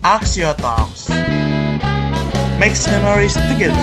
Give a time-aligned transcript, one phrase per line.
[0.00, 1.12] Axio Talks.
[2.56, 3.76] Makes memories together.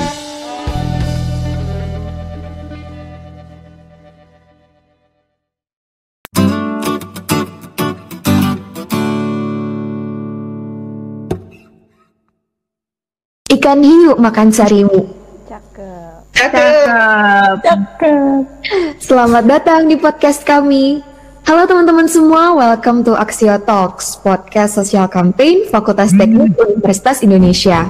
[13.53, 15.05] Ikan hiu makan sarimu.
[15.45, 16.33] Cakep.
[16.33, 17.53] Cakep.
[17.61, 18.41] Cakep.
[18.97, 21.06] Selamat datang di podcast kami.
[21.47, 27.87] Halo teman-teman semua, welcome to Axio Talks, podcast sosial campaign Fakultas Teknik Universitas Indonesia.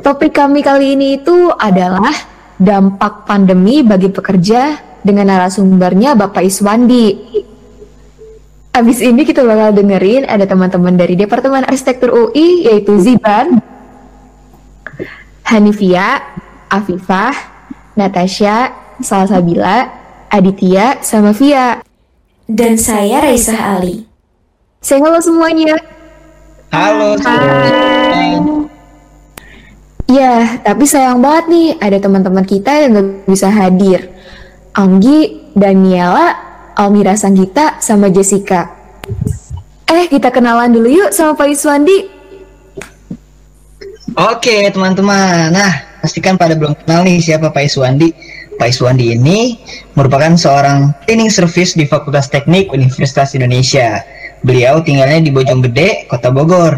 [0.00, 2.16] Topik kami kali ini itu adalah
[2.56, 7.12] dampak pandemi bagi pekerja dengan narasumbernya Bapak Iswandi.
[8.72, 13.60] Abis ini kita bakal dengerin ada teman-teman dari Departemen Arsitektur UI yaitu Ziban,
[15.44, 16.24] Hanifia,
[16.72, 17.36] Afifah,
[18.00, 19.92] Natasha, Salsabila,
[20.32, 21.91] Aditya, sama Via.
[22.52, 24.04] Dan saya Raisa Ali.
[24.84, 25.72] Say halo semuanya.
[26.68, 28.36] Halo Hai.
[30.12, 34.12] Ya, tapi sayang banget nih ada teman-teman kita yang gak bisa hadir.
[34.76, 36.36] Anggi, Daniela,
[36.76, 38.68] Almira Sanggita, sama Jessica.
[39.88, 41.98] Eh, kita kenalan dulu yuk sama Pak Iswandi.
[44.12, 48.10] Oke teman-teman, nah pastikan pada belum kenal nih siapa Pak Iswandi.
[48.58, 49.56] Pak Iswandi ini
[49.94, 54.02] merupakan seorang cleaning service di Fakultas Teknik Universitas Indonesia.
[54.42, 56.76] Beliau tinggalnya di Bojonggede, Kota Bogor.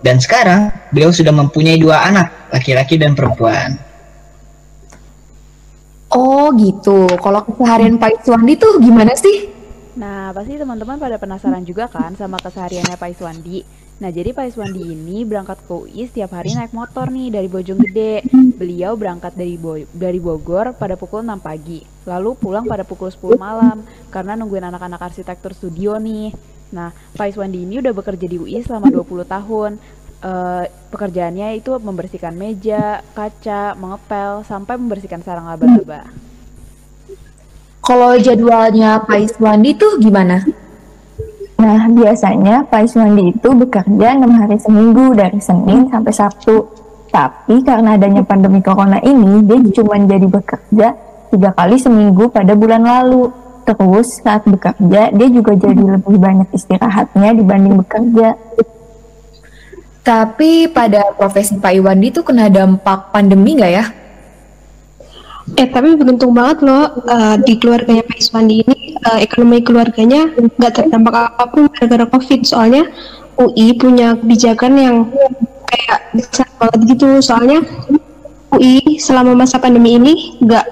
[0.00, 3.76] Dan sekarang beliau sudah mempunyai dua anak, laki-laki dan perempuan.
[6.10, 9.59] Oh gitu, kalau keseharian Pak Iswandi tuh gimana sih?
[10.00, 13.60] Nah, pasti teman-teman pada penasaran juga kan sama kesehariannya Pak Iswandi.
[14.00, 18.24] Nah, jadi Pak Iswandi ini berangkat ke UI setiap hari naik motor nih dari Bojonggede.
[18.56, 23.36] Beliau berangkat dari Bo dari Bogor pada pukul 6 pagi, lalu pulang pada pukul 10
[23.36, 26.32] malam karena nungguin anak-anak arsitektur studio nih.
[26.72, 29.76] Nah, Pak Iswandi ini udah bekerja di UI selama 20 tahun.
[30.20, 36.08] Eh, pekerjaannya itu membersihkan meja, kaca, mengepel, sampai membersihkan sarang laba-laba.
[37.90, 40.46] Kalau jadwalnya Pak Iswandi tuh gimana?
[41.58, 46.70] Nah, biasanya Pak Iswandi itu bekerja enam hari seminggu dari Senin sampai Sabtu.
[47.10, 50.94] Tapi karena adanya pandemi corona ini, dia cuma jadi bekerja
[51.34, 53.34] tiga kali seminggu pada bulan lalu.
[53.66, 58.38] Terus saat bekerja, dia juga jadi lebih banyak istirahatnya dibanding bekerja.
[60.06, 63.84] Tapi pada profesi Pak Iwandi tuh kena dampak pandemi nggak ya?
[65.58, 70.72] Eh tapi beruntung banget loh uh, di keluarganya Pak Iswandi ini uh, ekonomi keluarganya nggak
[70.72, 72.86] terdampak apa pun gara-gara COVID soalnya
[73.40, 74.96] UI punya kebijakan yang
[75.66, 77.64] kayak besar banget gitu soalnya
[78.52, 80.66] UI selama masa pandemi ini nggak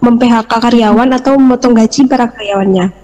[0.00, 2.99] mem-PHK karyawan atau memotong gaji para karyawannya.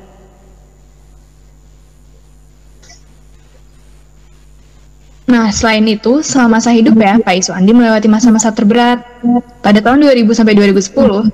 [5.27, 9.03] Nah, selain itu, selama masa hidup ya, Pak Iswandi melewati masa-masa terberat.
[9.59, 11.27] Pada tahun 2000 sampai 2010,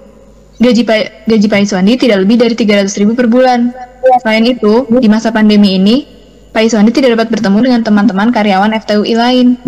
[0.57, 3.69] gaji Pak, gaji Pak Iswandi tidak lebih dari 300 ribu per bulan.
[4.25, 6.09] Selain itu, di masa pandemi ini,
[6.57, 9.61] Pak Iswandi tidak dapat bertemu dengan teman-teman karyawan FTUI lain.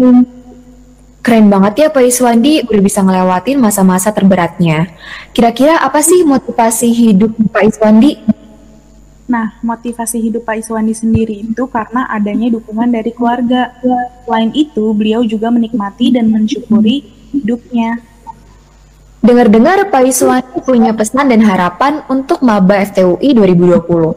[1.24, 4.92] Keren banget ya Pak Iswandi udah bisa ngelewatin masa-masa terberatnya.
[5.32, 8.43] Kira-kira apa sih motivasi hidup Pak Iswandi?
[9.24, 13.72] Nah, motivasi hidup Pak Iswandi sendiri itu karena adanya dukungan dari keluarga.
[14.28, 18.04] Selain itu, beliau juga menikmati dan mensyukuri hidupnya.
[19.24, 24.12] Dengar-dengar Pak Iswandi punya pesan dan harapan untuk maba FTUI 2020.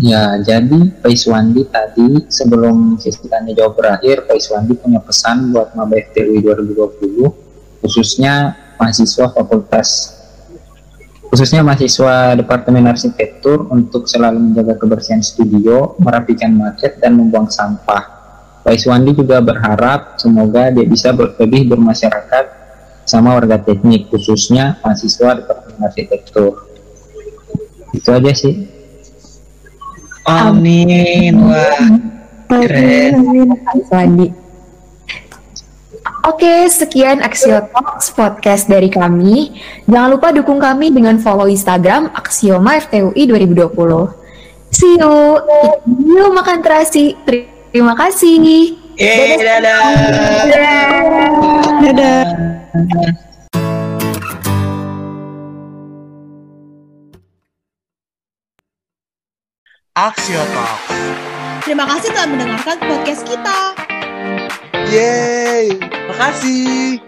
[0.00, 5.76] Ya, jadi Pak Iswandi tadi sebelum sesi tanya jawab berakhir, Pak Iswandi punya pesan buat
[5.76, 10.15] maba FTUI 2020, khususnya mahasiswa fakultas
[11.30, 18.16] khususnya mahasiswa Departemen Arsitektur untuk selalu menjaga kebersihan studio, merapikan maket, dan membuang sampah.
[18.66, 22.44] Pak Iswandi juga berharap semoga dia bisa lebih bermasyarakat
[23.06, 26.66] sama warga teknik, khususnya mahasiswa Departemen Arsitektur.
[27.94, 28.66] Itu aja sih.
[30.26, 31.86] Amin, wah
[32.50, 33.12] keren.
[33.62, 34.45] Pak Iswandi.
[36.26, 39.54] Oke, sekian Axio Talks podcast dari kami.
[39.86, 43.70] Jangan lupa dukung kami dengan follow Instagram Axioma FTUI 2020.
[44.74, 45.38] See you.
[45.86, 47.14] Yuk makan terasi.
[47.70, 48.42] Terima kasih.
[48.98, 49.86] Eh, dadah.
[50.50, 50.90] Dadah.
[51.94, 52.26] Dadah.
[59.94, 60.90] Axio Talks.
[61.62, 63.58] Terima kasih telah mendengarkan podcast kita.
[64.86, 65.66] Yeay,
[66.06, 67.05] makasih.